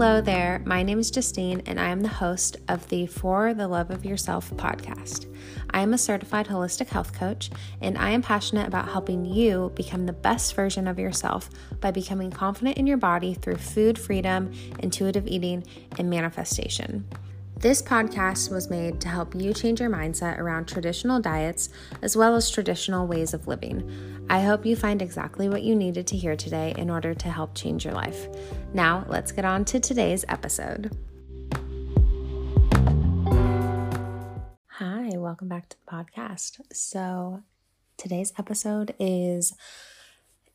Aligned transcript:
Hello 0.00 0.20
there. 0.20 0.62
My 0.64 0.84
name 0.84 1.00
is 1.00 1.10
Justine, 1.10 1.60
and 1.66 1.80
I 1.80 1.88
am 1.88 2.02
the 2.02 2.08
host 2.08 2.56
of 2.68 2.88
the 2.88 3.08
For 3.08 3.52
the 3.52 3.66
Love 3.66 3.90
of 3.90 4.04
Yourself 4.04 4.48
podcast. 4.52 5.26
I 5.70 5.80
am 5.80 5.92
a 5.92 5.98
certified 5.98 6.46
holistic 6.46 6.86
health 6.86 7.12
coach, 7.12 7.50
and 7.80 7.98
I 7.98 8.10
am 8.10 8.22
passionate 8.22 8.68
about 8.68 8.90
helping 8.90 9.24
you 9.24 9.72
become 9.74 10.06
the 10.06 10.12
best 10.12 10.54
version 10.54 10.86
of 10.86 11.00
yourself 11.00 11.50
by 11.80 11.90
becoming 11.90 12.30
confident 12.30 12.78
in 12.78 12.86
your 12.86 12.96
body 12.96 13.34
through 13.34 13.56
food 13.56 13.98
freedom, 13.98 14.52
intuitive 14.78 15.26
eating, 15.26 15.64
and 15.98 16.08
manifestation. 16.08 17.04
This 17.60 17.82
podcast 17.82 18.52
was 18.52 18.70
made 18.70 19.00
to 19.00 19.08
help 19.08 19.34
you 19.34 19.52
change 19.52 19.80
your 19.80 19.90
mindset 19.90 20.38
around 20.38 20.68
traditional 20.68 21.18
diets 21.18 21.70
as 22.02 22.16
well 22.16 22.36
as 22.36 22.48
traditional 22.48 23.08
ways 23.08 23.34
of 23.34 23.48
living. 23.48 24.24
I 24.30 24.42
hope 24.42 24.64
you 24.64 24.76
find 24.76 25.02
exactly 25.02 25.48
what 25.48 25.64
you 25.64 25.74
needed 25.74 26.06
to 26.06 26.16
hear 26.16 26.36
today 26.36 26.72
in 26.78 26.88
order 26.88 27.14
to 27.14 27.28
help 27.28 27.56
change 27.56 27.84
your 27.84 27.94
life. 27.94 28.28
Now, 28.74 29.04
let's 29.08 29.32
get 29.32 29.44
on 29.44 29.64
to 29.64 29.80
today's 29.80 30.24
episode. 30.28 30.96
Hi, 34.68 35.16
welcome 35.16 35.48
back 35.48 35.68
to 35.70 35.76
the 35.84 35.90
podcast. 35.90 36.60
So, 36.72 37.42
today's 37.96 38.32
episode 38.38 38.94
is 39.00 39.52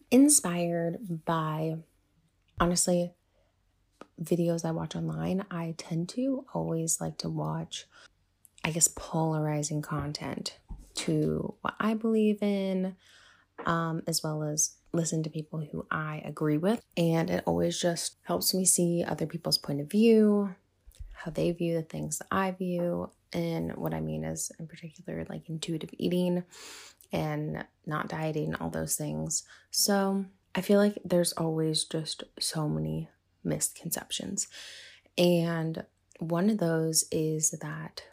inspired 0.10 1.26
by 1.26 1.80
honestly 2.62 3.12
videos 4.22 4.66
I 4.66 4.72
watch 4.72 4.96
online, 4.96 5.46
I 5.52 5.76
tend 5.78 6.10
to 6.10 6.46
always 6.54 7.00
like 7.02 7.18
to 7.20 7.30
watch, 7.30 7.86
I 8.64 8.72
guess, 8.72 8.88
polarizing 8.88 9.82
content 9.82 10.58
to 10.96 11.56
what 11.62 11.76
I 11.80 11.94
believe 11.94 12.42
in, 12.42 12.96
um, 13.66 14.04
as 14.08 14.24
well 14.24 14.44
as 14.44 14.76
listen 14.92 15.24
to 15.24 15.30
people 15.30 15.60
who 15.60 15.86
I 15.90 16.22
agree 16.24 16.58
with. 16.58 16.82
And 16.96 17.30
it 17.30 17.44
always 17.46 17.80
just 17.80 18.18
helps 18.24 18.54
me 18.54 18.66
see 18.66 19.04
other 19.04 19.26
people's 19.26 19.58
point 19.58 19.82
of 19.82 19.90
view, 19.90 20.54
how 21.14 21.32
they 21.32 21.52
view 21.52 21.76
the 21.76 21.82
things 21.82 22.20
that 22.20 22.28
I 22.32 22.52
view. 22.52 23.10
And 23.32 23.76
what 23.76 23.94
I 23.94 24.00
mean 24.00 24.24
is, 24.24 24.52
in 24.60 24.68
particular, 24.68 25.26
like 25.30 25.50
intuitive 25.50 25.90
eating 25.98 26.44
and 27.12 27.66
not 27.86 28.08
dieting, 28.08 28.56
all 28.56 28.70
those 28.70 28.96
things. 28.96 29.44
So 29.72 30.26
I 30.54 30.62
feel 30.62 30.80
like 30.80 31.00
there's 31.04 31.34
always 31.34 31.84
just 31.86 32.24
so 32.40 32.70
many 32.70 33.10
misconceptions. 33.44 34.48
And 35.18 35.86
one 36.20 36.50
of 36.50 36.58
those 36.58 37.06
is 37.12 37.52
that 37.62 38.04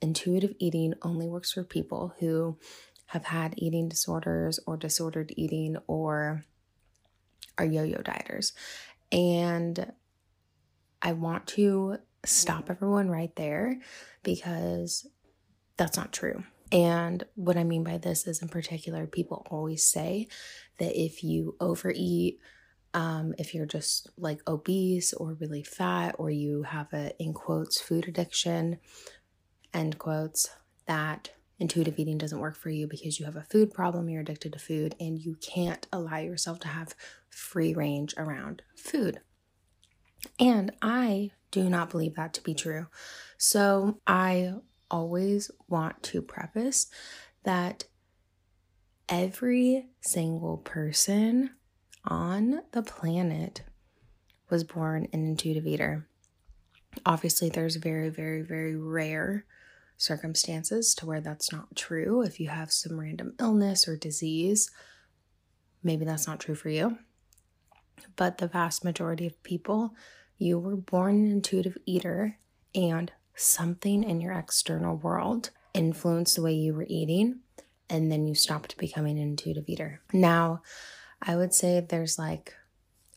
intuitive 0.00 0.54
eating 0.58 0.94
only 1.02 1.26
works 1.26 1.52
for 1.52 1.64
people 1.64 2.14
who 2.20 2.58
have 3.06 3.26
had 3.26 3.54
eating 3.56 3.88
disorders 3.88 4.60
or 4.66 4.76
disordered 4.76 5.32
eating 5.36 5.76
or 5.86 6.44
are 7.56 7.64
yo 7.64 7.82
yo 7.82 7.98
dieters. 7.98 8.52
And 9.10 9.92
I 11.00 11.12
want 11.12 11.46
to 11.48 11.98
stop 12.24 12.64
mm-hmm. 12.64 12.72
everyone 12.72 13.08
right 13.08 13.34
there 13.36 13.80
because 14.22 15.06
that's 15.76 15.96
not 15.96 16.12
true. 16.12 16.44
And 16.70 17.24
what 17.34 17.56
I 17.56 17.64
mean 17.64 17.82
by 17.82 17.96
this 17.96 18.26
is, 18.26 18.42
in 18.42 18.48
particular, 18.48 19.06
people 19.06 19.46
always 19.50 19.84
say 19.84 20.28
that 20.78 21.00
if 21.00 21.24
you 21.24 21.56
overeat, 21.60 22.40
um, 22.94 23.34
if 23.38 23.54
you're 23.54 23.66
just 23.66 24.10
like 24.16 24.40
obese 24.48 25.12
or 25.12 25.34
really 25.34 25.62
fat, 25.62 26.14
or 26.18 26.30
you 26.30 26.62
have 26.64 26.92
a, 26.92 27.12
in 27.22 27.32
quotes, 27.32 27.80
food 27.80 28.08
addiction, 28.08 28.78
end 29.74 29.98
quotes, 29.98 30.48
that 30.86 31.30
intuitive 31.58 31.98
eating 31.98 32.18
doesn't 32.18 32.38
work 32.38 32.56
for 32.56 32.70
you 32.70 32.86
because 32.86 33.18
you 33.18 33.26
have 33.26 33.36
a 33.36 33.42
food 33.42 33.72
problem, 33.72 34.08
you're 34.08 34.22
addicted 34.22 34.52
to 34.52 34.58
food, 34.58 34.94
and 35.00 35.18
you 35.18 35.36
can't 35.36 35.86
allow 35.92 36.18
yourself 36.18 36.60
to 36.60 36.68
have 36.68 36.94
free 37.28 37.74
range 37.74 38.14
around 38.16 38.62
food. 38.76 39.20
And 40.38 40.72
I 40.82 41.32
do 41.50 41.68
not 41.68 41.90
believe 41.90 42.14
that 42.16 42.32
to 42.34 42.42
be 42.42 42.54
true. 42.54 42.86
So 43.36 44.00
I 44.06 44.54
always 44.90 45.50
want 45.68 46.02
to 46.04 46.22
preface 46.22 46.86
that 47.44 47.84
every 49.08 49.86
single 50.00 50.58
person 50.58 51.50
on 52.08 52.62
the 52.72 52.82
planet 52.82 53.62
was 54.50 54.64
born 54.64 55.06
an 55.12 55.24
intuitive 55.24 55.66
eater. 55.66 56.06
Obviously, 57.06 57.48
there's 57.48 57.76
very, 57.76 58.08
very, 58.08 58.42
very 58.42 58.74
rare 58.74 59.44
circumstances 59.98 60.94
to 60.94 61.06
where 61.06 61.20
that's 61.20 61.52
not 61.52 61.76
true. 61.76 62.22
If 62.22 62.40
you 62.40 62.48
have 62.48 62.72
some 62.72 62.98
random 62.98 63.34
illness 63.38 63.86
or 63.86 63.96
disease, 63.96 64.70
maybe 65.82 66.04
that's 66.04 66.26
not 66.26 66.40
true 66.40 66.54
for 66.54 66.70
you. 66.70 66.98
But 68.16 68.38
the 68.38 68.48
vast 68.48 68.84
majority 68.84 69.26
of 69.26 69.42
people, 69.42 69.94
you 70.38 70.58
were 70.58 70.76
born 70.76 71.16
an 71.16 71.30
intuitive 71.30 71.76
eater, 71.84 72.38
and 72.74 73.12
something 73.34 74.02
in 74.02 74.20
your 74.20 74.32
external 74.32 74.96
world 74.96 75.50
influenced 75.74 76.36
the 76.36 76.42
way 76.42 76.54
you 76.54 76.74
were 76.74 76.86
eating, 76.88 77.40
and 77.90 78.10
then 78.10 78.26
you 78.26 78.34
stopped 78.34 78.78
becoming 78.78 79.18
an 79.18 79.30
intuitive 79.30 79.68
eater. 79.68 80.00
Now, 80.12 80.62
I 81.20 81.36
would 81.36 81.52
say 81.52 81.80
there's 81.80 82.18
like 82.18 82.54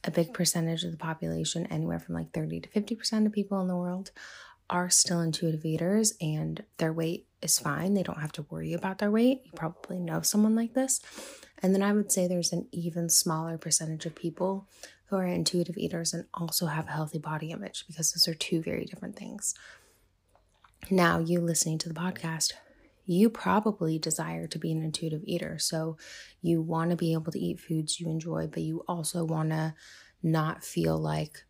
a 0.03 0.11
big 0.11 0.33
percentage 0.33 0.83
of 0.83 0.91
the 0.91 0.97
population, 0.97 1.67
anywhere 1.67 1.99
from 1.99 2.15
like 2.15 2.31
30 2.31 2.61
to 2.61 2.69
50% 2.69 3.25
of 3.25 3.31
people 3.31 3.61
in 3.61 3.67
the 3.67 3.75
world, 3.75 4.11
are 4.69 4.89
still 4.89 5.19
intuitive 5.19 5.65
eaters 5.65 6.13
and 6.21 6.63
their 6.77 6.93
weight 6.93 7.27
is 7.41 7.59
fine. 7.59 7.93
They 7.93 8.03
don't 8.03 8.21
have 8.21 8.31
to 8.33 8.45
worry 8.49 8.73
about 8.73 8.99
their 8.99 9.11
weight. 9.11 9.41
You 9.45 9.51
probably 9.55 9.99
know 9.99 10.21
someone 10.21 10.55
like 10.55 10.73
this. 10.73 11.01
And 11.61 11.75
then 11.75 11.83
I 11.83 11.93
would 11.93 12.11
say 12.11 12.27
there's 12.27 12.53
an 12.53 12.67
even 12.71 13.09
smaller 13.09 13.57
percentage 13.57 14.05
of 14.05 14.15
people 14.15 14.67
who 15.05 15.17
are 15.17 15.25
intuitive 15.25 15.77
eaters 15.77 16.13
and 16.13 16.25
also 16.33 16.67
have 16.67 16.87
a 16.87 16.91
healthy 16.91 17.19
body 17.19 17.51
image 17.51 17.85
because 17.85 18.13
those 18.13 18.27
are 18.27 18.33
two 18.33 18.61
very 18.61 18.85
different 18.85 19.17
things. 19.17 19.53
Now, 20.89 21.19
you 21.19 21.41
listening 21.41 21.77
to 21.79 21.89
the 21.89 21.95
podcast, 21.95 22.53
you 23.11 23.29
probably 23.29 23.99
desire 23.99 24.47
to 24.47 24.59
be 24.59 24.71
an 24.71 24.81
intuitive 24.81 25.21
eater. 25.25 25.59
So 25.59 25.97
you 26.41 26.61
want 26.61 26.91
to 26.91 26.95
be 26.95 27.13
able 27.13 27.31
to 27.31 27.39
eat 27.39 27.59
foods 27.59 27.99
you 27.99 28.09
enjoy, 28.09 28.47
but 28.47 28.63
you 28.63 28.83
also 28.87 29.23
want 29.23 29.49
to 29.49 29.73
not 30.23 30.63
feel 30.63 30.97
like 30.97 31.43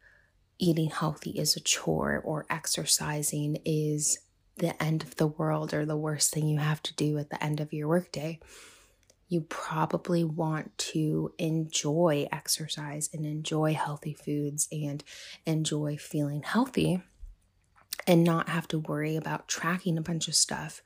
eating 0.58 0.90
healthy 0.90 1.32
is 1.32 1.56
a 1.56 1.60
chore 1.60 2.22
or 2.24 2.46
exercising 2.50 3.58
is 3.66 4.20
the 4.58 4.82
end 4.82 5.04
of 5.04 5.16
the 5.16 5.28
world 5.28 5.74
or 5.74 5.86
the 5.86 5.98
worst 5.98 6.34
thing 6.34 6.48
you 6.48 6.60
have 6.60 6.82
to 6.84 6.96
do 6.96 7.18
at 7.18 7.30
the 7.30 7.44
end 7.44 7.60
of 7.60 7.74
your 7.74 7.88
workday. 7.88 8.40
You 9.28 9.42
probably 9.42 10.24
want 10.24 10.78
to 10.78 11.34
enjoy 11.38 12.28
exercise 12.32 13.10
and 13.14 13.26
enjoy 13.26 13.74
healthy 13.74 14.14
foods 14.14 14.68
and 14.72 15.04
enjoy 15.46 15.98
feeling 15.98 16.44
healthy 16.44 17.02
and 18.08 18.24
not 18.24 18.50
have 18.50 18.68
to 18.70 18.80
worry 18.80 19.16
about 19.16 19.48
tracking 19.48 19.98
a 19.98 20.02
bunch 20.02 20.28
of 20.28 20.36
stuff 20.36 20.82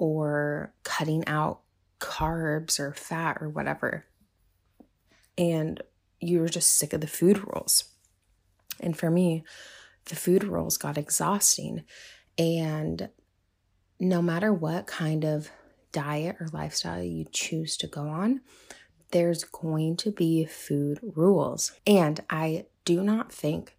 or 0.00 0.72
cutting 0.82 1.22
out 1.28 1.60
carbs 2.00 2.80
or 2.80 2.94
fat 2.94 3.36
or 3.40 3.50
whatever. 3.50 4.06
And 5.36 5.80
you're 6.18 6.48
just 6.48 6.76
sick 6.76 6.94
of 6.94 7.02
the 7.02 7.06
food 7.06 7.46
rules. 7.46 7.84
And 8.80 8.96
for 8.96 9.10
me, 9.10 9.44
the 10.06 10.16
food 10.16 10.42
rules 10.42 10.78
got 10.78 10.96
exhausting. 10.96 11.84
And 12.38 13.10
no 14.00 14.22
matter 14.22 14.52
what 14.54 14.86
kind 14.86 15.22
of 15.24 15.50
diet 15.92 16.36
or 16.40 16.48
lifestyle 16.50 17.02
you 17.02 17.26
choose 17.30 17.76
to 17.76 17.86
go 17.86 18.08
on, 18.08 18.40
there's 19.12 19.44
going 19.44 19.98
to 19.98 20.10
be 20.10 20.46
food 20.46 20.98
rules. 21.02 21.72
And 21.86 22.20
I 22.30 22.66
do 22.86 23.02
not 23.02 23.30
think 23.30 23.76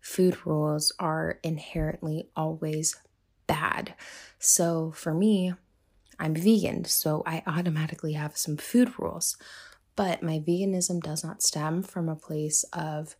food 0.00 0.44
rules 0.44 0.92
are 0.98 1.38
inherently 1.44 2.28
always 2.34 2.96
bad. 3.50 3.94
So 4.38 4.92
for 4.92 5.12
me, 5.12 5.54
I'm 6.20 6.34
vegan, 6.34 6.84
so 6.84 7.24
I 7.26 7.42
automatically 7.46 8.12
have 8.12 8.36
some 8.36 8.56
food 8.56 8.92
rules. 8.96 9.36
But 9.96 10.22
my 10.22 10.38
veganism 10.38 11.02
does 11.02 11.24
not 11.24 11.42
stem 11.42 11.82
from 11.82 12.08
a 12.08 12.14
place 12.14 12.64
of 12.72 13.16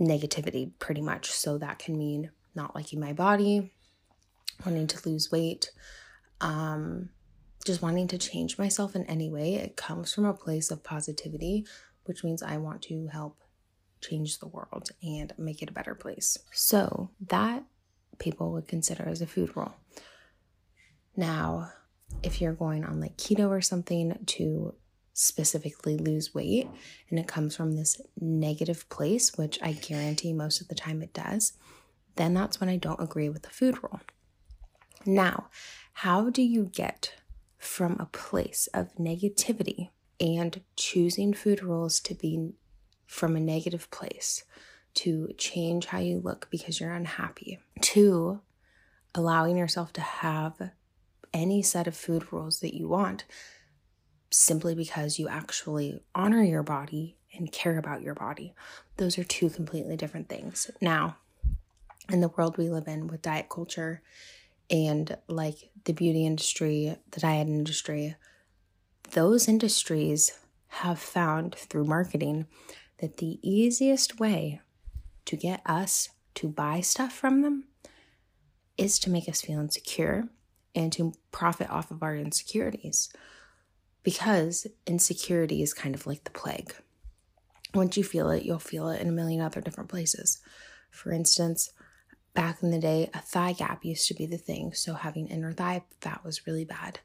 negativity, 0.00 0.72
pretty 0.80 1.02
much. 1.02 1.30
So 1.30 1.56
that 1.58 1.78
can 1.78 1.96
mean 1.96 2.30
not 2.56 2.74
liking 2.74 2.98
my 2.98 3.12
body, 3.12 3.72
wanting 4.64 4.88
to 4.88 5.08
lose 5.08 5.30
weight, 5.30 5.70
um, 6.40 7.10
just 7.64 7.80
wanting 7.80 8.08
to 8.08 8.18
change 8.18 8.58
myself 8.58 8.96
in 8.96 9.04
any 9.04 9.30
way. 9.30 9.54
It 9.54 9.76
comes 9.76 10.12
from 10.12 10.24
a 10.24 10.34
place 10.34 10.72
of 10.72 10.82
positivity, 10.82 11.64
which 12.06 12.24
means 12.24 12.42
I 12.42 12.56
want 12.56 12.82
to 12.82 13.06
help 13.06 13.36
change 14.00 14.38
the 14.40 14.48
world 14.48 14.90
and 15.02 15.32
make 15.38 15.62
it 15.62 15.70
a 15.70 15.78
better 15.78 15.94
place. 15.94 16.38
So 16.52 17.10
that 17.28 17.62
people 18.18 18.52
would 18.52 18.68
consider 18.68 19.04
as 19.08 19.20
a 19.20 19.26
food 19.26 19.56
rule. 19.56 19.74
Now, 21.16 21.72
if 22.22 22.40
you're 22.40 22.52
going 22.52 22.84
on 22.84 23.00
like 23.00 23.16
keto 23.16 23.48
or 23.48 23.60
something 23.60 24.18
to 24.26 24.74
specifically 25.12 25.96
lose 25.96 26.32
weight 26.32 26.68
and 27.10 27.18
it 27.18 27.26
comes 27.26 27.56
from 27.56 27.74
this 27.74 28.00
negative 28.20 28.88
place, 28.88 29.36
which 29.36 29.58
I 29.62 29.72
guarantee 29.72 30.32
most 30.32 30.60
of 30.60 30.68
the 30.68 30.74
time 30.74 31.02
it 31.02 31.12
does, 31.12 31.54
then 32.16 32.34
that's 32.34 32.60
when 32.60 32.68
I 32.68 32.76
don't 32.76 33.00
agree 33.00 33.28
with 33.28 33.42
the 33.42 33.50
food 33.50 33.82
rule. 33.82 34.00
Now, 35.04 35.48
how 35.94 36.30
do 36.30 36.42
you 36.42 36.66
get 36.66 37.14
from 37.58 37.96
a 37.98 38.06
place 38.06 38.68
of 38.72 38.94
negativity 38.94 39.90
and 40.20 40.60
choosing 40.76 41.32
food 41.32 41.62
rules 41.62 42.00
to 42.00 42.14
be 42.14 42.52
from 43.06 43.36
a 43.36 43.40
negative 43.40 43.90
place 43.90 44.44
to 44.94 45.32
change 45.38 45.86
how 45.86 45.98
you 45.98 46.20
look 46.20 46.48
because 46.50 46.80
you're 46.80 46.92
unhappy, 46.92 47.58
to 47.80 48.40
allowing 49.14 49.56
yourself 49.56 49.92
to 49.94 50.00
have 50.00 50.70
any 51.32 51.62
set 51.62 51.86
of 51.86 51.96
food 51.96 52.32
rules 52.32 52.60
that 52.60 52.74
you 52.74 52.88
want 52.88 53.24
simply 54.30 54.74
because 54.74 55.18
you 55.18 55.28
actually 55.28 56.00
honor 56.14 56.42
your 56.42 56.62
body 56.62 57.16
and 57.34 57.52
care 57.52 57.78
about 57.78 58.02
your 58.02 58.14
body. 58.14 58.54
Those 58.96 59.18
are 59.18 59.24
two 59.24 59.50
completely 59.50 59.96
different 59.96 60.28
things. 60.28 60.70
Now, 60.80 61.16
in 62.10 62.20
the 62.20 62.28
world 62.28 62.56
we 62.56 62.70
live 62.70 62.88
in 62.88 63.06
with 63.06 63.22
diet 63.22 63.48
culture 63.48 64.02
and 64.70 65.16
like 65.28 65.70
the 65.84 65.92
beauty 65.92 66.26
industry, 66.26 66.96
the 67.10 67.20
diet 67.20 67.48
industry, 67.48 68.16
those 69.12 69.48
industries 69.48 70.32
have 70.68 70.98
found 70.98 71.54
through 71.54 71.84
marketing 71.84 72.46
that 72.98 73.18
the 73.18 73.38
easiest 73.42 74.20
way 74.20 74.60
to 75.28 75.36
get 75.36 75.60
us 75.66 76.08
to 76.34 76.48
buy 76.48 76.80
stuff 76.80 77.12
from 77.12 77.42
them 77.42 77.64
is 78.78 78.98
to 78.98 79.10
make 79.10 79.28
us 79.28 79.42
feel 79.42 79.60
insecure 79.60 80.26
and 80.74 80.90
to 80.90 81.12
profit 81.32 81.68
off 81.68 81.90
of 81.90 82.02
our 82.02 82.16
insecurities. 82.16 83.10
Because 84.02 84.66
insecurity 84.86 85.62
is 85.62 85.74
kind 85.74 85.94
of 85.94 86.06
like 86.06 86.24
the 86.24 86.30
plague. 86.30 86.72
Once 87.74 87.98
you 87.98 88.04
feel 88.04 88.30
it, 88.30 88.44
you'll 88.44 88.58
feel 88.58 88.88
it 88.88 89.02
in 89.02 89.08
a 89.08 89.12
million 89.12 89.42
other 89.42 89.60
different 89.60 89.90
places. 89.90 90.38
For 90.90 91.12
instance, 91.12 91.72
back 92.32 92.62
in 92.62 92.70
the 92.70 92.78
day, 92.78 93.10
a 93.12 93.20
thigh 93.20 93.52
gap 93.52 93.84
used 93.84 94.08
to 94.08 94.14
be 94.14 94.24
the 94.24 94.38
thing. 94.38 94.72
So 94.72 94.94
having 94.94 95.28
inner 95.28 95.52
thigh 95.52 95.84
fat 96.00 96.24
was 96.24 96.46
really 96.46 96.64
bad. 96.64 97.00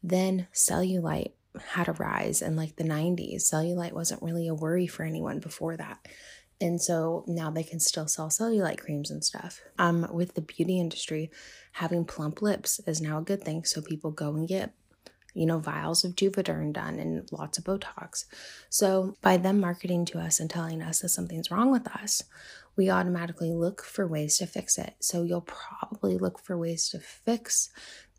Then 0.00 0.46
cellulite 0.54 1.32
had 1.70 1.88
a 1.88 1.92
rise 1.92 2.40
in 2.40 2.54
like 2.54 2.76
the 2.76 2.84
90s. 2.84 3.42
Cellulite 3.42 3.92
wasn't 3.92 4.22
really 4.22 4.46
a 4.46 4.54
worry 4.54 4.86
for 4.86 5.02
anyone 5.02 5.40
before 5.40 5.76
that. 5.76 6.06
And 6.64 6.80
so 6.80 7.24
now 7.26 7.50
they 7.50 7.62
can 7.62 7.78
still 7.78 8.08
sell 8.08 8.28
cellulite 8.28 8.78
creams 8.78 9.10
and 9.10 9.22
stuff. 9.22 9.60
Um, 9.78 10.08
with 10.10 10.32
the 10.32 10.40
beauty 10.40 10.80
industry, 10.80 11.30
having 11.72 12.06
plump 12.06 12.40
lips 12.40 12.80
is 12.86 13.02
now 13.02 13.18
a 13.18 13.22
good 13.22 13.44
thing. 13.44 13.64
So 13.64 13.82
people 13.82 14.10
go 14.10 14.34
and 14.34 14.48
get, 14.48 14.72
you 15.34 15.44
know, 15.44 15.58
vials 15.58 16.04
of 16.04 16.16
Juvederm 16.16 16.72
done 16.72 16.98
and 16.98 17.30
lots 17.30 17.58
of 17.58 17.64
Botox. 17.64 18.24
So 18.70 19.14
by 19.20 19.36
them 19.36 19.60
marketing 19.60 20.06
to 20.06 20.18
us 20.18 20.40
and 20.40 20.48
telling 20.48 20.80
us 20.80 21.00
that 21.00 21.10
something's 21.10 21.50
wrong 21.50 21.70
with 21.70 21.86
us, 21.86 22.22
we 22.76 22.88
automatically 22.88 23.52
look 23.52 23.84
for 23.84 24.06
ways 24.06 24.38
to 24.38 24.46
fix 24.46 24.78
it. 24.78 24.94
So 25.00 25.22
you'll 25.22 25.42
probably 25.42 26.16
look 26.16 26.38
for 26.38 26.56
ways 26.56 26.88
to 26.88 26.98
fix 26.98 27.68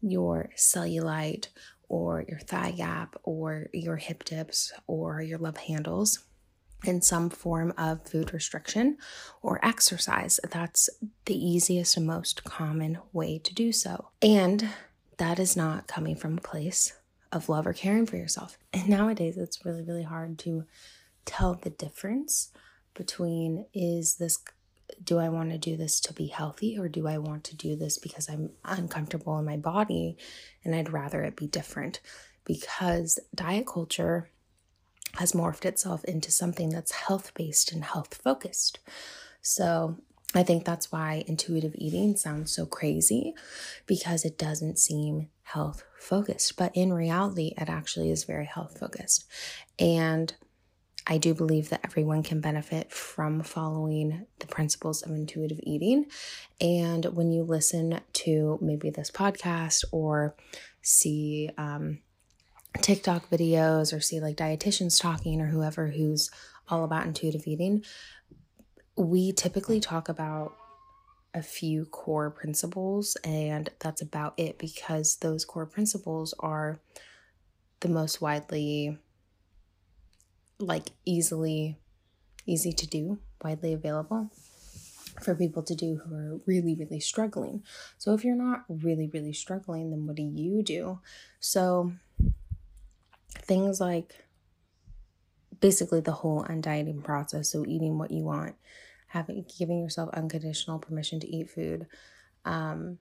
your 0.03 0.51
cellulite 0.55 1.47
or 1.89 2.23
your 2.29 2.39
thigh 2.41 2.73
gap 2.77 3.15
or 3.23 3.69
your 3.73 3.95
hip 3.95 4.23
dips 4.23 4.71
or 4.85 5.23
your 5.23 5.39
love 5.39 5.57
handles 5.57 6.19
in 6.87 7.01
some 7.01 7.29
form 7.29 7.73
of 7.77 8.07
food 8.07 8.33
restriction 8.33 8.97
or 9.41 9.63
exercise. 9.65 10.39
That's 10.49 10.89
the 11.25 11.35
easiest 11.35 11.97
and 11.97 12.07
most 12.07 12.43
common 12.43 12.99
way 13.13 13.39
to 13.39 13.53
do 13.53 13.71
so. 13.71 14.09
And 14.21 14.69
that 15.17 15.39
is 15.39 15.55
not 15.55 15.87
coming 15.87 16.15
from 16.15 16.37
a 16.37 16.41
place 16.41 16.93
of 17.31 17.49
love 17.49 17.67
or 17.67 17.73
caring 17.73 18.05
for 18.05 18.17
yourself. 18.17 18.57
And 18.73 18.89
nowadays, 18.89 19.37
it's 19.37 19.65
really, 19.65 19.83
really 19.83 20.03
hard 20.03 20.39
to 20.39 20.65
tell 21.25 21.55
the 21.55 21.69
difference 21.69 22.51
between 22.93 23.65
is 23.73 24.15
this 24.15 24.39
do 25.03 25.17
I 25.17 25.29
want 25.29 25.51
to 25.51 25.57
do 25.57 25.75
this 25.75 25.99
to 26.01 26.13
be 26.13 26.27
healthy 26.27 26.77
or 26.77 26.87
do 26.87 27.07
I 27.07 27.17
want 27.17 27.43
to 27.45 27.55
do 27.55 27.75
this 27.75 27.97
because 27.97 28.29
I'm 28.29 28.51
uncomfortable 28.63 29.37
in 29.39 29.45
my 29.45 29.57
body 29.57 30.15
and 30.63 30.75
I'd 30.75 30.93
rather 30.93 31.23
it 31.23 31.35
be 31.35 31.47
different? 31.47 31.99
Because 32.45 33.19
diet 33.33 33.65
culture 33.65 34.29
has 35.17 35.33
morphed 35.33 35.65
itself 35.65 36.03
into 36.05 36.31
something 36.31 36.69
that's 36.69 36.91
health 36.91 37.33
based 37.33 37.71
and 37.71 37.83
health 37.83 38.19
focused. 38.23 38.79
So 39.41 39.97
I 40.33 40.43
think 40.43 40.65
that's 40.65 40.91
why 40.91 41.23
intuitive 41.27 41.73
eating 41.77 42.17
sounds 42.17 42.51
so 42.51 42.65
crazy 42.65 43.33
because 43.85 44.25
it 44.25 44.37
doesn't 44.37 44.79
seem 44.79 45.29
health 45.43 45.83
focused. 45.97 46.57
But 46.57 46.71
in 46.75 46.91
reality, 46.91 47.53
it 47.57 47.69
actually 47.69 48.11
is 48.11 48.25
very 48.25 48.45
health 48.45 48.77
focused. 48.79 49.25
And 49.79 50.33
I 51.07 51.19
do 51.19 51.33
believe 51.33 51.69
that 51.69 51.81
everyone 51.83 52.23
can 52.23 52.41
benefit 52.41 52.91
from 52.91 53.43
following 53.43 54.25
the 54.39 54.47
principles 54.47 55.03
of 55.03 55.11
intuitive 55.11 55.59
eating. 55.61 56.07
And 56.59 57.05
when 57.05 57.31
you 57.31 57.43
listen 57.43 58.01
to 58.13 58.57
maybe 58.61 58.89
this 58.89 59.11
podcast 59.11 59.85
or 59.91 60.35
see 60.81 61.51
um, 61.57 61.99
TikTok 62.81 63.29
videos 63.29 63.95
or 63.95 63.99
see 63.99 64.19
like 64.19 64.37
dietitians 64.37 64.99
talking 64.99 65.41
or 65.41 65.47
whoever 65.47 65.87
who's 65.87 66.29
all 66.69 66.83
about 66.83 67.05
intuitive 67.05 67.47
eating, 67.47 67.83
we 68.97 69.31
typically 69.31 69.79
talk 69.79 70.09
about 70.09 70.55
a 71.33 71.41
few 71.41 71.85
core 71.85 72.31
principles, 72.31 73.17
and 73.23 73.69
that's 73.79 74.01
about 74.01 74.33
it 74.37 74.57
because 74.57 75.17
those 75.17 75.43
core 75.43 75.65
principles 75.65 76.33
are 76.39 76.79
the 77.81 77.89
most 77.89 78.21
widely 78.21 78.97
like 80.59 80.91
easily 81.03 81.77
easy 82.45 82.71
to 82.71 82.87
do, 82.87 83.19
widely 83.43 83.73
available 83.73 84.31
for 85.21 85.35
people 85.35 85.63
to 85.63 85.75
do 85.75 86.01
who 86.05 86.15
are 86.15 86.39
really, 86.45 86.75
really 86.75 86.99
struggling. 86.99 87.63
So 87.97 88.13
if 88.13 88.23
you're 88.23 88.35
not 88.35 88.63
really, 88.69 89.09
really 89.13 89.33
struggling, 89.33 89.91
then 89.91 90.07
what 90.07 90.15
do 90.15 90.23
you 90.23 90.63
do? 90.63 90.99
So 91.39 91.93
things 93.45 93.79
like 93.79 94.25
basically 95.59 96.01
the 96.01 96.11
whole 96.11 96.43
undieting 96.43 97.03
process. 97.03 97.51
So 97.51 97.65
eating 97.67 97.97
what 97.97 98.11
you 98.11 98.23
want, 98.23 98.55
having 99.07 99.45
giving 99.57 99.79
yourself 99.79 100.09
unconditional 100.13 100.79
permission 100.79 101.19
to 101.21 101.27
eat 101.27 101.49
food, 101.49 101.87
um, 102.43 102.97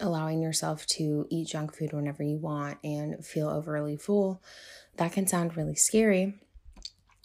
allowing 0.00 0.42
yourself 0.42 0.86
to 0.86 1.26
eat 1.30 1.48
junk 1.48 1.76
food 1.76 1.92
whenever 1.92 2.22
you 2.22 2.36
want 2.36 2.78
and 2.82 3.24
feel 3.24 3.48
overly 3.48 3.96
full. 3.96 4.42
That 4.96 5.12
can 5.12 5.26
sound 5.26 5.56
really 5.56 5.76
scary 5.76 6.34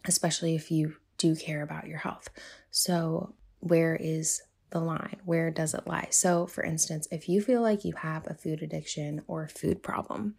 especially 0.06 0.56
if 0.56 0.72
you 0.72 0.96
do 1.18 1.36
care 1.36 1.62
about 1.62 1.88
your 1.88 1.98
health. 1.98 2.30
So, 2.72 3.34
where 3.60 3.96
is 3.96 4.42
the 4.70 4.80
line? 4.80 5.18
Where 5.26 5.52
does 5.52 5.74
it 5.74 5.88
lie? 5.88 6.08
So, 6.12 6.48
for 6.48 6.64
instance, 6.64 7.08
if 7.12 7.28
you 7.28 7.42
feel 7.42 7.62
like 7.62 7.84
you 7.84 7.94
have 7.94 8.26
a 8.28 8.34
food 8.34 8.62
addiction 8.62 9.22
or 9.28 9.44
a 9.44 9.50
food 9.50 9.84
problem, 9.84 10.36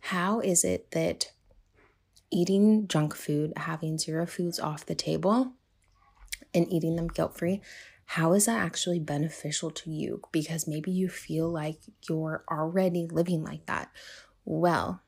how 0.00 0.40
is 0.40 0.64
it 0.64 0.90
that 0.92 1.32
eating 2.30 2.88
junk 2.88 3.14
food, 3.14 3.52
having 3.56 3.98
zero 3.98 4.26
foods 4.26 4.60
off 4.60 4.86
the 4.86 4.94
table, 4.94 5.52
and 6.54 6.70
eating 6.72 6.96
them 6.96 7.08
guilt 7.08 7.36
free, 7.36 7.60
how 8.04 8.32
is 8.32 8.46
that 8.46 8.58
actually 8.58 9.00
beneficial 9.00 9.70
to 9.70 9.90
you? 9.90 10.22
Because 10.32 10.66
maybe 10.66 10.90
you 10.90 11.08
feel 11.08 11.48
like 11.48 11.78
you're 12.08 12.44
already 12.50 13.06
living 13.06 13.44
like 13.44 13.66
that. 13.66 13.90
Well, 14.44 15.02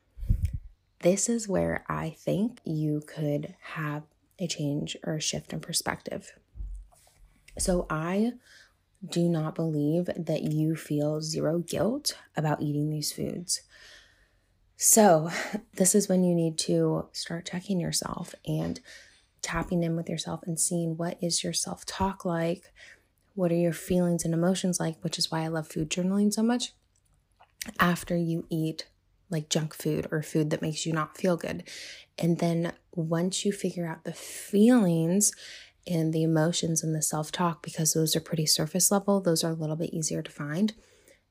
this 0.99 1.27
is 1.27 1.47
where 1.47 1.83
I 1.89 2.11
think 2.11 2.59
you 2.63 3.01
could 3.07 3.55
have 3.61 4.03
a 4.37 4.47
change 4.47 4.95
or 5.03 5.15
a 5.15 5.21
shift 5.21 5.51
in 5.51 5.59
perspective. 5.59 6.33
So 7.57 7.87
I 7.89 8.33
do 9.07 9.27
not 9.27 9.55
believe 9.55 10.09
that 10.15 10.43
you 10.43 10.75
feel 10.75 11.21
zero 11.21 11.59
guilt 11.59 12.15
about 12.37 12.61
eating 12.61 12.89
these 12.91 13.11
foods. 13.11 13.61
So, 14.83 15.29
this 15.75 15.93
is 15.93 16.09
when 16.09 16.23
you 16.23 16.33
need 16.33 16.57
to 16.59 17.05
start 17.11 17.45
checking 17.45 17.79
yourself 17.79 18.33
and 18.47 18.79
tapping 19.43 19.83
in 19.83 19.95
with 19.95 20.09
yourself 20.09 20.41
and 20.47 20.59
seeing 20.59 20.97
what 20.97 21.19
is 21.21 21.43
your 21.43 21.53
self 21.53 21.85
talk 21.85 22.25
like? 22.25 22.73
What 23.35 23.51
are 23.51 23.55
your 23.55 23.73
feelings 23.73 24.25
and 24.25 24.33
emotions 24.33 24.79
like? 24.79 24.97
Which 25.03 25.19
is 25.19 25.29
why 25.29 25.43
I 25.43 25.49
love 25.49 25.67
food 25.67 25.91
journaling 25.91 26.33
so 26.33 26.41
much. 26.41 26.73
After 27.79 28.17
you 28.17 28.47
eat 28.49 28.87
like 29.29 29.49
junk 29.49 29.75
food 29.75 30.07
or 30.11 30.23
food 30.23 30.49
that 30.49 30.63
makes 30.63 30.83
you 30.83 30.93
not 30.93 31.15
feel 31.15 31.37
good. 31.37 31.63
And 32.17 32.39
then 32.39 32.73
once 32.91 33.45
you 33.45 33.51
figure 33.51 33.85
out 33.85 34.03
the 34.03 34.13
feelings 34.13 35.31
and 35.85 36.11
the 36.11 36.23
emotions 36.23 36.83
and 36.83 36.95
the 36.95 37.03
self 37.03 37.31
talk, 37.31 37.61
because 37.61 37.93
those 37.93 38.15
are 38.15 38.19
pretty 38.19 38.47
surface 38.47 38.91
level, 38.91 39.21
those 39.21 39.43
are 39.43 39.51
a 39.51 39.55
little 39.55 39.75
bit 39.75 39.93
easier 39.93 40.23
to 40.23 40.31
find, 40.31 40.73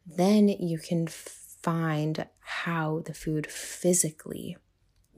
then 0.06 0.48
you 0.48 0.78
can 0.78 1.08
find 1.62 2.26
how 2.40 3.02
the 3.04 3.14
food 3.14 3.46
physically 3.46 4.56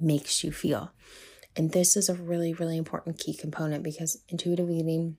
makes 0.01 0.43
you 0.43 0.53
feel. 0.53 0.93
And 1.57 1.73
this 1.73 1.97
is 1.97 2.09
a 2.09 2.15
really, 2.15 2.55
really 2.55 2.77
important 2.77 3.19
key 3.19 3.35
component 3.35 3.83
because 3.83 4.23
intuitive 4.29 4.71
eating, 4.71 5.17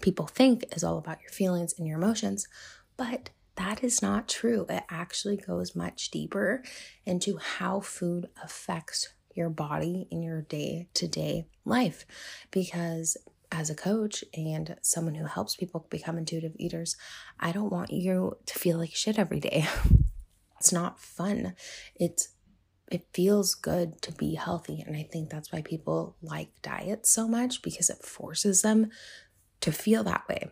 people 0.00 0.26
think, 0.26 0.64
is 0.74 0.84
all 0.84 0.98
about 0.98 1.20
your 1.20 1.30
feelings 1.30 1.74
and 1.76 1.86
your 1.86 1.98
emotions, 1.98 2.46
but 2.96 3.30
that 3.56 3.82
is 3.82 4.00
not 4.00 4.28
true. 4.28 4.66
It 4.68 4.84
actually 4.88 5.36
goes 5.36 5.74
much 5.74 6.10
deeper 6.10 6.62
into 7.04 7.38
how 7.38 7.80
food 7.80 8.28
affects 8.42 9.08
your 9.34 9.50
body 9.50 10.06
in 10.10 10.22
your 10.22 10.42
day 10.42 10.88
to 10.94 11.08
day 11.08 11.46
life. 11.64 12.06
Because 12.52 13.16
as 13.50 13.68
a 13.68 13.74
coach 13.74 14.22
and 14.34 14.76
someone 14.82 15.16
who 15.16 15.24
helps 15.24 15.56
people 15.56 15.86
become 15.90 16.18
intuitive 16.18 16.54
eaters, 16.56 16.96
I 17.40 17.50
don't 17.50 17.72
want 17.72 17.90
you 17.90 18.36
to 18.46 18.58
feel 18.58 18.78
like 18.78 18.94
shit 18.94 19.18
every 19.18 19.40
day. 19.40 19.66
it's 20.58 20.72
not 20.72 21.00
fun. 21.00 21.54
It's 21.96 22.28
it 22.90 23.06
feels 23.12 23.54
good 23.54 24.00
to 24.00 24.12
be 24.12 24.34
healthy 24.34 24.82
and 24.86 24.96
I 24.96 25.02
think 25.02 25.28
that's 25.28 25.52
why 25.52 25.60
people 25.60 26.16
like 26.22 26.48
diets 26.62 27.10
so 27.10 27.28
much 27.28 27.60
because 27.60 27.90
it 27.90 28.02
forces 28.02 28.62
them 28.62 28.90
to 29.60 29.72
feel 29.72 30.02
that 30.04 30.26
way. 30.26 30.50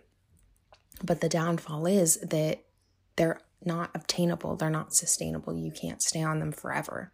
But 1.02 1.22
the 1.22 1.30
downfall 1.30 1.86
is 1.86 2.18
that 2.20 2.64
they're 3.16 3.40
not 3.64 3.90
obtainable, 3.94 4.56
they're 4.56 4.70
not 4.70 4.94
sustainable. 4.94 5.56
You 5.56 5.72
can't 5.72 6.02
stay 6.02 6.22
on 6.22 6.38
them 6.38 6.52
forever. 6.52 7.12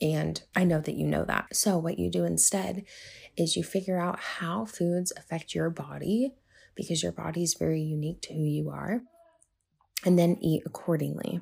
And 0.00 0.42
I 0.56 0.64
know 0.64 0.80
that 0.80 0.96
you 0.96 1.06
know 1.06 1.24
that. 1.24 1.54
So, 1.54 1.78
what 1.78 1.98
you 1.98 2.10
do 2.10 2.24
instead 2.24 2.84
is 3.36 3.56
you 3.56 3.62
figure 3.62 3.98
out 3.98 4.18
how 4.18 4.64
foods 4.64 5.12
affect 5.16 5.54
your 5.54 5.70
body 5.70 6.34
because 6.74 7.02
your 7.02 7.12
body 7.12 7.42
is 7.42 7.54
very 7.54 7.80
unique 7.80 8.20
to 8.22 8.34
who 8.34 8.42
you 8.42 8.70
are, 8.70 9.02
and 10.04 10.18
then 10.18 10.38
eat 10.40 10.62
accordingly. 10.66 11.40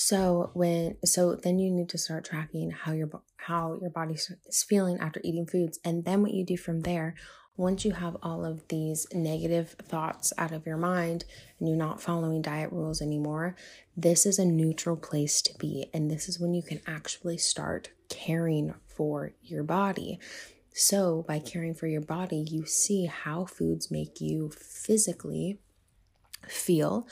So 0.00 0.52
when 0.54 0.96
so 1.04 1.34
then 1.34 1.58
you 1.58 1.72
need 1.72 1.88
to 1.88 1.98
start 1.98 2.24
tracking 2.24 2.70
how 2.70 2.92
your 2.92 3.10
how 3.36 3.76
your 3.80 3.90
body 3.90 4.14
is 4.14 4.62
feeling 4.62 5.00
after 5.00 5.20
eating 5.24 5.44
foods 5.44 5.80
and 5.84 6.04
then 6.04 6.22
what 6.22 6.32
you 6.32 6.46
do 6.46 6.56
from 6.56 6.82
there 6.82 7.16
once 7.56 7.84
you 7.84 7.90
have 7.90 8.16
all 8.22 8.44
of 8.44 8.68
these 8.68 9.08
negative 9.12 9.70
thoughts 9.82 10.32
out 10.38 10.52
of 10.52 10.64
your 10.64 10.76
mind 10.76 11.24
and 11.58 11.68
you're 11.68 11.76
not 11.76 12.00
following 12.00 12.40
diet 12.40 12.70
rules 12.70 13.02
anymore, 13.02 13.56
this 13.96 14.24
is 14.24 14.38
a 14.38 14.44
neutral 14.44 14.96
place 14.96 15.42
to 15.42 15.58
be. 15.58 15.90
And 15.92 16.08
this 16.08 16.28
is 16.28 16.38
when 16.38 16.54
you 16.54 16.62
can 16.62 16.80
actually 16.86 17.36
start 17.36 17.90
caring 18.08 18.74
for 18.86 19.32
your 19.42 19.64
body. 19.64 20.20
So, 20.72 21.24
by 21.26 21.40
caring 21.40 21.74
for 21.74 21.88
your 21.88 22.00
body, 22.00 22.46
you 22.48 22.64
see 22.64 23.06
how 23.06 23.46
foods 23.46 23.90
make 23.90 24.20
you 24.20 24.50
physically 24.50 25.58
feel. 26.46 27.06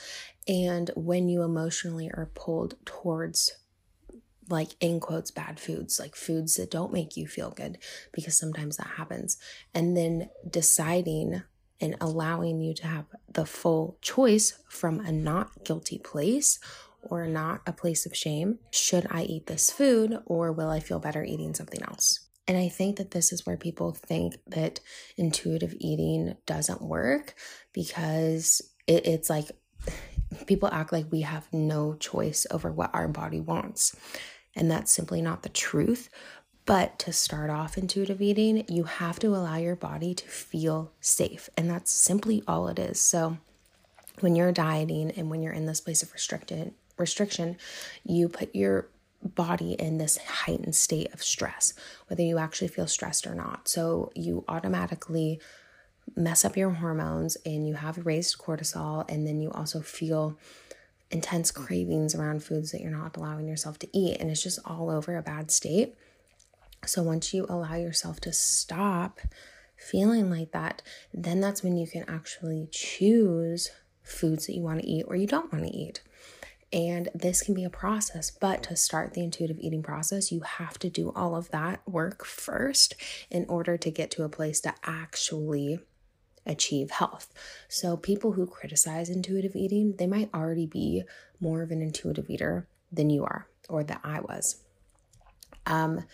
And 0.49 0.90
when 0.95 1.28
you 1.28 1.42
emotionally 1.42 2.09
are 2.09 2.30
pulled 2.35 2.75
towards 2.85 3.52
like 4.49 4.76
in 4.80 5.00
quotes 5.00 5.30
bad 5.30 5.59
foods 5.59 5.99
like 5.99 6.14
foods 6.14 6.54
that 6.54 6.71
don't 6.71 6.92
make 6.92 7.16
you 7.16 7.26
feel 7.26 7.50
good 7.50 7.78
because 8.12 8.38
sometimes 8.38 8.76
that 8.76 8.87
happens 8.97 9.38
and 9.75 9.97
then 9.97 10.28
deciding 10.49 11.42
and 11.80 11.97
allowing 12.00 12.61
you 12.61 12.73
to 12.73 12.87
have 12.87 13.06
the 13.28 13.45
full 13.45 13.99
choice 14.00 14.62
from 14.68 15.00
a 15.00 15.11
not 15.11 15.64
guilty 15.64 15.99
place 15.99 16.61
or 17.02 17.26
not 17.26 17.61
a 17.66 17.73
place 17.73 18.06
of 18.06 18.16
shame 18.16 18.61
should 18.71 19.06
i 19.11 19.23
eat 19.23 19.47
this 19.47 19.68
food 19.71 20.16
or 20.26 20.52
will 20.52 20.71
i 20.71 20.78
feel 20.78 21.00
better 21.00 21.25
eating 21.25 21.52
something 21.52 21.83
else 21.83 22.26
and 22.49 22.56
I 22.56 22.68
think 22.68 22.97
that 22.97 23.11
this 23.11 23.33
is 23.33 23.45
where 23.45 23.56
people 23.56 23.92
think 23.92 24.37
that 24.47 24.78
intuitive 25.16 25.75
eating 25.80 26.37
doesn't 26.47 26.80
work 26.80 27.35
because 27.73 28.62
it, 28.87 29.07
it's 29.07 29.31
like 29.31 29.50
people 30.47 30.69
act 30.73 30.93
like 30.93 31.11
we 31.11 31.23
have 31.23 31.47
no 31.52 31.95
choice 31.95 32.47
over 32.50 32.71
what 32.71 32.90
our 32.95 33.09
body 33.09 33.40
wants 33.40 33.97
and 34.57 34.71
that's 34.71 34.90
simply 34.90 35.23
not 35.23 35.43
the 35.43 35.50
truth. 35.50 36.09
But 36.64 36.99
to 37.00 37.12
start 37.12 37.49
off 37.49 37.78
intuitive 37.78 38.21
eating, 38.21 38.64
you 38.69 38.85
have 38.85 39.21
to 39.21 39.28
allow 39.28 39.57
your 39.57 39.76
body 39.76 40.14
to 40.14 40.26
feel 40.26 40.90
safe, 41.00 41.49
and 41.57 41.71
that's 41.71 41.93
simply 41.93 42.43
all 42.49 42.66
it 42.66 42.81
is. 42.81 42.99
So, 42.99 43.38
when 44.21 44.35
you're 44.35 44.50
dieting 44.50 45.12
and 45.12 45.31
when 45.31 45.43
you're 45.43 45.52
in 45.52 45.66
this 45.66 45.81
place 45.81 46.02
of 46.02 46.12
restricted 46.12 46.73
restriction, 46.97 47.57
you 48.02 48.28
put 48.28 48.52
your 48.55 48.88
body 49.23 49.75
in 49.75 49.99
this 49.99 50.16
heightened 50.16 50.75
state 50.75 51.12
of 51.12 51.23
stress, 51.23 51.75
whether 52.09 52.23
you 52.23 52.38
actually 52.38 52.69
feel 52.69 52.87
stressed 52.88 53.26
or 53.28 53.35
not. 53.35 53.69
So, 53.69 54.11
you 54.16 54.45
automatically 54.49 55.38
mess 56.14 56.44
up 56.44 56.56
your 56.56 56.70
hormones 56.70 57.36
and 57.44 57.66
you 57.66 57.75
have 57.75 58.06
raised 58.06 58.38
cortisol, 58.38 59.08
and 59.10 59.26
then 59.26 59.40
you 59.40 59.50
also 59.50 59.80
feel 59.80 60.38
intense 61.10 61.50
cravings 61.50 62.14
around 62.14 62.42
foods 62.42 62.72
that 62.72 62.80
you're 62.80 62.90
not 62.90 63.16
allowing 63.16 63.46
yourself 63.46 63.78
to 63.78 63.96
eat. 63.96 64.20
And 64.20 64.30
it's 64.30 64.42
just 64.42 64.58
all 64.64 64.90
over 64.90 65.16
a 65.16 65.22
bad 65.22 65.50
state. 65.50 65.94
So 66.84 67.02
once 67.02 67.32
you 67.32 67.46
allow 67.48 67.75
yourself 67.75 68.20
to 68.20 68.32
stop 68.32 69.20
feeling 69.76 70.30
like 70.30 70.52
that, 70.52 70.82
then 71.12 71.40
that's 71.40 71.62
when 71.62 71.76
you 71.76 71.86
can 71.86 72.04
actually 72.08 72.68
choose 72.70 73.70
foods 74.02 74.46
that 74.46 74.54
you 74.54 74.62
want 74.62 74.80
to 74.80 74.88
eat 74.88 75.04
or 75.08 75.16
you 75.16 75.26
don't 75.26 75.52
want 75.52 75.64
to 75.64 75.70
eat. 75.70 76.02
And 76.72 77.08
this 77.14 77.42
can 77.42 77.54
be 77.54 77.64
a 77.64 77.70
process, 77.70 78.30
but 78.30 78.64
to 78.64 78.76
start 78.76 79.14
the 79.14 79.22
intuitive 79.22 79.58
eating 79.60 79.82
process, 79.82 80.32
you 80.32 80.40
have 80.40 80.78
to 80.80 80.90
do 80.90 81.12
all 81.14 81.36
of 81.36 81.50
that 81.50 81.80
work 81.88 82.25
first 82.25 82.94
in 83.30 83.46
order 83.48 83.76
to 83.76 83.90
get 83.90 84.10
to 84.12 84.25
a 84.25 84.28
place 84.28 84.60
to 84.62 84.75
actually 84.84 85.78
achieve 86.46 86.90
health. 86.90 87.32
So, 87.68 87.96
people 87.96 88.32
who 88.32 88.46
criticize 88.46 89.08
intuitive 89.08 89.56
eating, 89.56 89.94
they 89.98 90.06
might 90.06 90.30
already 90.34 90.66
be 90.66 91.02
more 91.40 91.62
of 91.62 91.70
an 91.70 91.82
intuitive 91.82 92.30
eater 92.30 92.66
than 92.92 93.10
you 93.10 93.24
are 93.24 93.48
or 93.68 93.84
that 93.84 94.00
I 94.04 94.20
was. 94.20 94.62
Um, 95.66 96.04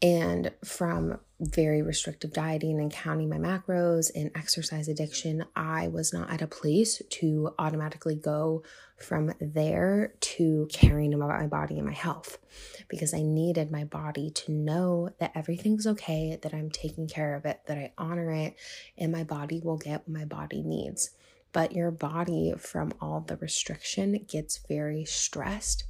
and 0.00 0.52
from 0.64 1.18
very 1.42 1.82
restrictive 1.82 2.32
dieting 2.32 2.78
and 2.78 2.92
counting 2.92 3.28
my 3.28 3.36
macros 3.36 4.10
and 4.14 4.30
exercise 4.34 4.88
addiction, 4.88 5.44
I 5.56 5.88
was 5.88 6.12
not 6.12 6.30
at 6.30 6.40
a 6.40 6.46
place 6.46 7.02
to 7.08 7.52
automatically 7.58 8.14
go 8.14 8.62
from 8.96 9.32
there 9.40 10.14
to 10.20 10.68
caring 10.72 11.12
about 11.12 11.30
my 11.30 11.48
body 11.48 11.76
and 11.76 11.86
my 11.86 11.92
health 11.92 12.38
because 12.88 13.12
I 13.12 13.22
needed 13.22 13.72
my 13.72 13.82
body 13.84 14.30
to 14.30 14.52
know 14.52 15.10
that 15.18 15.32
everything's 15.34 15.86
okay, 15.86 16.38
that 16.42 16.54
I'm 16.54 16.70
taking 16.70 17.08
care 17.08 17.34
of 17.34 17.44
it, 17.44 17.60
that 17.66 17.76
I 17.76 17.92
honor 17.98 18.30
it, 18.30 18.54
and 18.96 19.10
my 19.10 19.24
body 19.24 19.60
will 19.62 19.78
get 19.78 20.06
what 20.06 20.20
my 20.20 20.24
body 20.24 20.62
needs. 20.62 21.10
But 21.52 21.72
your 21.72 21.90
body, 21.90 22.54
from 22.56 22.92
all 23.00 23.20
the 23.20 23.36
restriction, 23.36 24.24
gets 24.28 24.60
very 24.68 25.04
stressed 25.04 25.84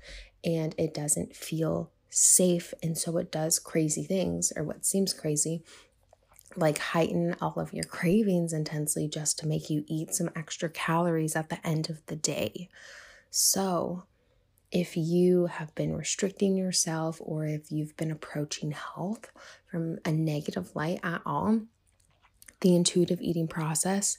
and 0.45 0.75
it 0.77 0.93
doesn't 0.95 1.37
feel 1.37 1.91
safe. 2.13 2.75
And 2.83 2.97
so 2.97 3.17
it 3.19 3.33
does 3.33 3.59
crazy 3.59 4.05
things, 4.05 4.53
or 4.55 4.63
what 4.63 4.85
seems 4.85 5.13
crazy, 5.13 5.63
like 6.57 6.79
heighten 6.79 7.35
all 7.41 7.59
of 7.59 7.73
your 7.73 7.85
cravings 7.85 8.53
intensely 8.53 9.09
just 9.09 9.39
to 9.39 9.47
make 9.47 9.71
you 9.71 9.85
eat 9.87 10.15
some 10.15 10.31
extra 10.37 10.69
calories 10.69 11.35
at 11.35 11.49
the 11.49 11.67
end 11.67 11.89
of 11.89 12.05
the 12.07 12.17
day. 12.17 12.69
So, 13.31 14.05
if 14.71 14.97
you 14.97 15.47
have 15.47 15.75
been 15.75 15.95
restricting 15.95 16.57
yourself 16.57 17.19
or 17.21 17.45
if 17.45 17.71
you've 17.71 17.97
been 17.97 18.11
approaching 18.11 18.73
health 18.73 19.31
from 19.71 19.99
a 20.07 20.13
negative 20.13 20.75
light 20.75 21.01
at 21.03 21.21
all, 21.27 21.61
the 22.61 22.75
intuitive 22.75 23.21
eating 23.21 23.49
process 23.49 24.19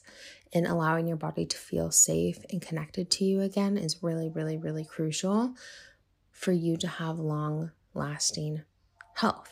and 0.53 0.67
allowing 0.67 1.07
your 1.07 1.17
body 1.17 1.45
to 1.45 1.57
feel 1.57 1.89
safe 1.89 2.37
and 2.51 2.61
connected 2.61 3.09
to 3.09 3.25
you 3.25 3.41
again 3.41 3.77
is 3.77 4.03
really, 4.03 4.29
really, 4.29 4.57
really 4.57 4.85
crucial 4.85 5.55
for 6.31 6.51
you 6.51 6.77
to 6.77 6.87
have 6.87 7.17
long 7.17 7.71
lasting 7.93 8.63
health. 9.15 9.51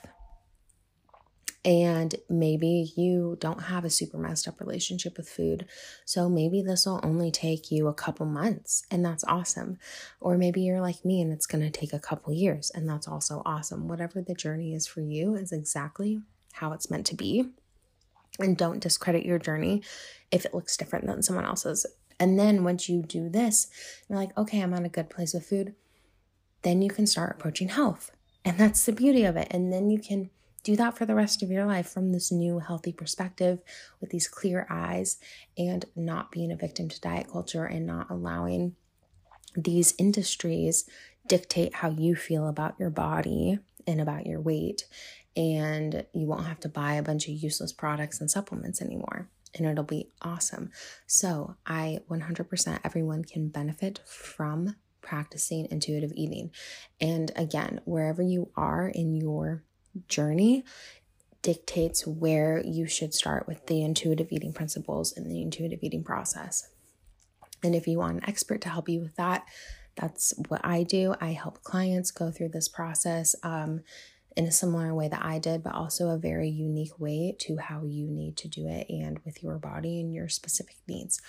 And 1.64 2.16
maybe 2.28 2.92
you 2.96 3.38
don't 3.40 3.64
have 3.64 3.86
a 3.86 3.90
super 3.92 4.18
messed 4.18 4.48
up 4.48 4.60
relationship 4.60 5.18
with 5.18 5.30
food. 5.30 5.68
So 6.06 6.28
maybe 6.28 6.64
this 6.64 6.88
will 6.88 7.00
only 7.04 7.30
take 7.30 7.70
you 7.70 7.88
a 7.88 7.94
couple 7.94 8.26
months, 8.26 8.84
and 8.90 9.06
that's 9.06 9.24
awesome. 9.26 9.78
Or 10.20 10.38
maybe 10.38 10.62
you're 10.62 10.82
like 10.82 11.06
me 11.06 11.22
and 11.22 11.32
it's 11.32 11.46
going 11.46 11.64
to 11.64 11.70
take 11.70 11.94
a 11.94 12.00
couple 12.00 12.34
years, 12.34 12.72
and 12.74 12.90
that's 12.90 13.08
also 13.08 13.44
awesome. 13.46 13.88
Whatever 13.88 14.22
the 14.22 14.34
journey 14.34 14.74
is 14.74 14.88
for 14.88 15.02
you 15.02 15.36
is 15.36 15.52
exactly 15.52 16.22
how 16.54 16.74
it's 16.74 16.90
meant 16.90 17.06
to 17.08 17.16
be. 17.16 17.50
And 18.40 18.58
don't 18.58 18.80
discredit 18.80 19.24
your 19.24 19.38
journey 19.38 19.84
if 20.32 20.46
it 20.46 20.56
looks 20.56 20.78
different 20.78 21.06
than 21.06 21.22
someone 21.22 21.46
else's. 21.46 21.86
And 22.20 22.40
then 22.40 22.64
once 22.64 22.90
you 22.90 23.04
do 23.04 23.30
this, 23.30 23.68
you're 24.10 24.18
like, 24.18 24.36
okay, 24.36 24.62
I'm 24.62 24.74
on 24.74 24.86
a 24.86 24.90
good 24.90 25.12
place 25.12 25.34
with 25.34 25.46
food. 25.46 25.76
Then 26.64 26.82
you 26.82 26.90
can 26.90 27.06
start 27.06 27.36
approaching 27.36 27.70
health 27.70 28.12
and 28.44 28.58
that's 28.58 28.86
the 28.86 28.92
beauty 28.92 29.24
of 29.24 29.38
it. 29.38 29.48
And 29.52 29.72
then 29.72 29.90
you 29.90 30.00
can 30.00 30.30
do 30.64 30.76
that 30.76 30.98
for 30.98 31.06
the 31.06 31.16
rest 31.16 31.42
of 31.42 31.50
your 31.50 31.66
life 31.66 31.90
from 31.90 32.12
this 32.12 32.32
new 32.32 32.60
healthy 32.60 32.94
perspective 32.94 33.60
with 34.00 34.12
these 34.12 34.28
clear 34.28 34.68
eyes 34.70 35.18
and 35.58 35.86
not 35.96 36.32
being 36.32 36.52
a 36.52 36.56
victim 36.56 36.88
to 36.90 37.02
diet 37.02 37.28
culture 37.32 37.66
and 37.66 37.86
not 37.86 38.10
allowing 38.10 38.76
these 39.56 39.94
industries 39.98 40.86
dictate 41.28 41.76
how 41.76 41.90
you 41.90 42.16
feel 42.16 42.48
about 42.48 42.76
your 42.80 42.90
body 42.90 43.60
and 43.88 44.00
about 44.00 44.26
your 44.26 44.40
weight. 44.40 44.86
And 45.36 46.06
you 46.14 46.28
won't 46.28 46.48
have 46.48 46.60
to 46.62 46.70
buy 46.70 46.94
a 46.94 47.04
bunch 47.04 47.28
of 47.28 47.34
useless 47.34 47.72
products 47.72 48.20
and 48.20 48.30
supplements 48.30 48.82
anymore. 48.82 49.30
And 49.56 49.66
it'll 49.66 49.84
be 49.84 50.10
awesome. 50.22 50.72
So, 51.08 51.56
I 51.66 52.00
100% 52.10 52.80
everyone 52.84 53.24
can 53.24 53.50
benefit 53.50 54.00
from 54.06 54.76
practicing 55.02 55.68
intuitive 55.72 56.12
eating. 56.16 56.52
And 57.00 57.32
again, 57.36 57.82
wherever 57.86 58.22
you 58.22 58.52
are 58.56 58.88
in 58.88 59.16
your 59.16 59.64
journey 60.08 60.64
dictates 61.42 62.06
where 62.06 62.62
you 62.64 62.88
should 62.88 63.14
start 63.14 63.48
with 63.48 63.66
the 63.68 63.82
intuitive 63.82 64.28
eating 64.32 64.54
principles 64.54 65.16
and 65.16 65.30
the 65.30 65.42
intuitive 65.42 65.80
eating 65.82 66.04
process. 66.04 66.70
And 67.64 67.76
if 67.76 67.88
you 67.88 67.98
want 67.98 68.18
an 68.18 68.30
expert 68.30 68.62
to 68.62 68.70
help 68.70 68.90
you 68.90 69.02
with 69.02 69.16
that, 69.16 69.46
that's 69.96 70.34
what 70.48 70.62
I 70.64 70.84
do. 70.84 71.16
I 71.20 71.32
help 71.32 71.64
clients 71.64 72.12
go 72.12 72.32
through 72.32 72.50
this 72.50 72.68
process 72.68 73.36
um, 73.44 73.82
in 74.38 74.46
a 74.46 74.52
similar 74.52 74.96
way 74.96 75.08
that 75.10 75.24
I 75.24 75.40
did, 75.40 75.64
but 75.64 75.76
also 75.76 76.10
a 76.10 76.18
very 76.18 76.50
unique 76.50 76.98
way 77.00 77.36
to 77.40 77.58
how 77.58 77.84
you 77.84 78.08
need 78.08 78.38
to 78.38 78.48
do 78.48 78.68
it 78.68 78.88
and 78.90 79.20
with 79.26 79.44
your 79.44 79.58
body 79.58 80.00
and 80.00 80.14
your 80.14 80.30
specific 80.30 80.78
needs. 80.88 81.22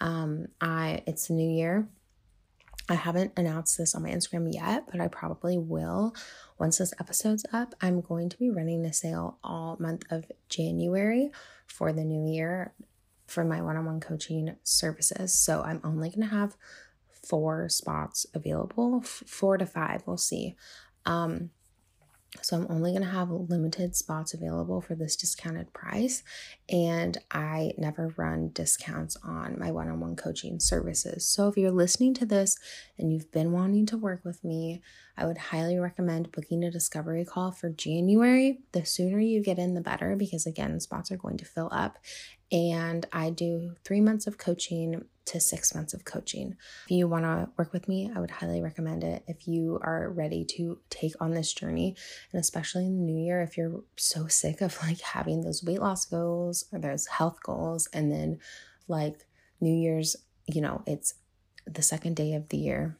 Um, 0.00 0.46
I 0.60 1.02
it's 1.06 1.28
the 1.28 1.34
new 1.34 1.48
year. 1.48 1.88
I 2.88 2.94
haven't 2.94 3.32
announced 3.36 3.76
this 3.78 3.94
on 3.94 4.02
my 4.04 4.10
Instagram 4.10 4.52
yet, 4.52 4.84
but 4.90 5.00
I 5.00 5.08
probably 5.08 5.58
will 5.58 6.14
once 6.58 6.78
this 6.78 6.94
episode's 7.00 7.44
up. 7.52 7.74
I'm 7.80 8.00
going 8.00 8.28
to 8.28 8.38
be 8.38 8.50
running 8.50 8.84
a 8.84 8.92
sale 8.92 9.38
all 9.42 9.76
month 9.80 10.04
of 10.10 10.30
January 10.48 11.30
for 11.66 11.92
the 11.92 12.04
new 12.04 12.32
year. 12.32 12.72
for 13.26 13.44
my 13.44 13.60
one 13.60 13.76
on 13.76 13.84
one 13.84 14.00
coaching 14.00 14.54
services. 14.62 15.32
So 15.32 15.62
I'm 15.62 15.80
only 15.82 16.10
going 16.10 16.20
to 16.20 16.34
have 16.34 16.56
four 17.10 17.68
spots 17.68 18.24
available, 18.34 19.02
four 19.02 19.58
to 19.58 19.66
five, 19.66 20.02
we'll 20.06 20.16
see. 20.16 20.54
Um, 21.04 21.50
so 22.42 22.56
I'm 22.56 22.66
only 22.70 22.92
going 22.92 23.02
to 23.02 23.08
have 23.08 23.30
limited 23.30 23.96
spots 23.96 24.34
available 24.34 24.80
for 24.80 24.94
this 24.94 25.16
discounted 25.16 25.72
price. 25.72 26.22
And 26.68 27.18
I 27.30 27.72
never 27.78 28.12
run 28.16 28.50
discounts 28.52 29.16
on 29.24 29.58
my 29.58 29.70
one 29.70 29.88
on 29.88 30.00
one 30.00 30.16
coaching 30.16 30.60
services. 30.60 31.26
So 31.26 31.48
if 31.48 31.56
you're 31.56 31.70
listening 31.70 32.14
to 32.14 32.26
this 32.26 32.58
and 32.98 33.12
you've 33.12 33.32
been 33.32 33.52
wanting 33.52 33.86
to 33.86 33.96
work 33.96 34.24
with 34.24 34.44
me, 34.44 34.82
I 35.16 35.24
would 35.24 35.38
highly 35.38 35.78
recommend 35.78 36.32
booking 36.32 36.62
a 36.62 36.70
discovery 36.70 37.24
call 37.24 37.50
for 37.50 37.70
January. 37.70 38.58
The 38.72 38.84
sooner 38.84 39.18
you 39.18 39.42
get 39.42 39.58
in, 39.58 39.74
the 39.74 39.80
better, 39.80 40.14
because 40.14 40.46
again, 40.46 40.78
spots 40.80 41.10
are 41.10 41.16
going 41.16 41.38
to 41.38 41.44
fill 41.44 41.70
up. 41.72 41.98
And 42.52 43.06
I 43.12 43.30
do 43.30 43.74
three 43.84 44.00
months 44.00 44.26
of 44.26 44.38
coaching 44.38 45.04
to 45.26 45.40
six 45.40 45.74
months 45.74 45.92
of 45.92 46.04
coaching. 46.04 46.56
If 46.84 46.92
you 46.92 47.08
want 47.08 47.24
to 47.24 47.48
work 47.58 47.72
with 47.72 47.88
me, 47.88 48.10
I 48.14 48.20
would 48.20 48.30
highly 48.30 48.62
recommend 48.62 49.02
it. 49.02 49.24
If 49.26 49.48
you 49.48 49.80
are 49.82 50.08
ready 50.10 50.44
to 50.56 50.78
take 50.88 51.14
on 51.20 51.32
this 51.32 51.52
journey, 51.52 51.96
and 52.32 52.40
especially 52.40 52.86
in 52.86 52.96
the 52.96 53.12
new 53.12 53.24
year, 53.24 53.42
if 53.42 53.56
you're 53.56 53.82
so 53.96 54.28
sick 54.28 54.60
of 54.60 54.80
like 54.82 55.00
having 55.00 55.42
those 55.42 55.64
weight 55.64 55.80
loss 55.80 56.04
goals 56.04 56.66
or 56.72 56.78
those 56.78 57.06
health 57.06 57.38
goals, 57.42 57.88
and 57.92 58.12
then 58.12 58.38
like 58.86 59.26
New 59.60 59.74
Year's, 59.74 60.14
you 60.46 60.60
know, 60.60 60.82
it's 60.86 61.14
the 61.66 61.82
second 61.82 62.14
day 62.14 62.34
of 62.34 62.48
the 62.50 62.58
year, 62.58 62.96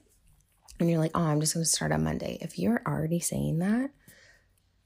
and 0.81 0.91
you're 0.91 0.99
like, 0.99 1.13
oh, 1.15 1.23
I'm 1.23 1.41
just 1.41 1.55
going 1.55 1.65
to 1.65 1.71
start 1.71 1.93
on 1.93 2.03
Monday. 2.03 2.39
If 2.41 2.59
you're 2.59 2.83
already 2.85 3.21
saying 3.21 3.61
that, 3.61 3.91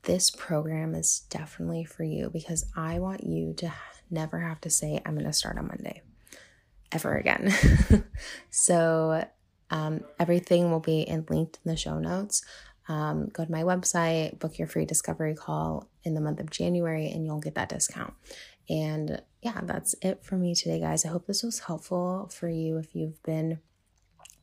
this 0.03 0.31
program 0.31 0.95
is 0.95 1.21
definitely 1.31 1.85
for 1.85 2.05
you 2.05 2.29
because 2.31 2.67
I 2.77 2.99
want 2.99 3.25
you 3.25 3.55
to 3.55 3.73
never 4.11 4.41
have 4.41 4.61
to 4.63 4.71
say, 4.71 5.01
I'm 5.05 5.15
going 5.15 5.27
to 5.27 5.33
start 5.33 5.59
on 5.59 5.69
Monday 5.69 6.03
ever 6.93 7.17
again. 7.17 7.53
so 8.51 9.25
um, 9.71 10.05
everything 10.19 10.71
will 10.71 10.81
be 10.81 11.01
in, 11.03 11.25
linked 11.29 11.59
in 11.65 11.71
the 11.71 11.77
show 11.77 11.99
notes. 11.99 12.45
Um, 12.89 13.29
go 13.29 13.45
to 13.45 13.53
my 13.53 13.63
website, 13.63 14.39
book 14.41 14.59
your 14.59 14.67
free 14.67 14.85
discovery 14.85 15.35
call 15.35 15.89
in 16.03 16.15
the 16.15 16.21
month 16.21 16.41
of 16.41 16.51
January, 16.51 17.09
and 17.09 17.25
you'll 17.25 17.41
get 17.41 17.55
that 17.55 17.69
discount. 17.69 18.15
And 18.69 19.23
yeah, 19.43 19.61
that's 19.63 19.95
it 20.03 20.25
for 20.25 20.37
me 20.37 20.55
today, 20.55 20.81
guys. 20.81 21.05
I 21.05 21.09
hope 21.09 21.27
this 21.27 21.43
was 21.43 21.61
helpful 21.61 22.29
for 22.33 22.49
you 22.49 22.79
if 22.79 22.95
you've 22.95 23.23
been 23.23 23.61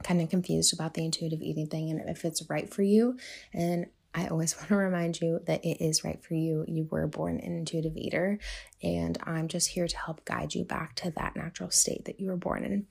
kind 0.04 0.22
of 0.22 0.30
confused 0.30 0.74
about 0.74 0.94
the 0.94 1.04
intuitive 1.04 1.42
eating 1.42 1.68
thing 1.68 1.90
and 1.90 2.10
if 2.10 2.24
it's 2.24 2.48
right 2.50 2.74
for 2.74 2.84
you. 2.84 3.18
And 3.54 3.88
I 4.18 4.28
always 4.28 4.56
want 4.58 4.70
to 4.70 4.76
remind 4.76 5.22
you 5.22 5.40
that 5.46 5.64
it 5.64 5.84
is 5.84 6.04
right 6.04 6.22
for 6.22 6.34
you. 6.34 6.66
You 6.68 6.88
were 6.90 7.08
born 7.08 7.40
an 7.40 7.58
intuitive 7.58 7.96
eater, 7.96 8.40
and 8.82 9.18
I'm 9.24 9.48
just 9.48 9.70
here 9.70 9.88
to 9.88 9.98
help 9.98 10.26
guide 10.26 10.56
you 10.56 10.66
back 10.66 10.96
to 10.96 11.12
that 11.12 11.36
natural 11.36 11.70
state 11.70 12.06
that 12.06 12.20
you 12.20 12.28
were 12.28 12.38
born 12.38 12.64
in. 12.64 12.88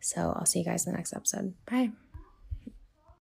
So 0.00 0.32
I'll 0.36 0.46
see 0.46 0.60
you 0.60 0.64
guys 0.64 0.86
in 0.86 0.92
the 0.92 0.96
next 0.98 1.12
episode. 1.12 1.54
Bye. 1.66 1.90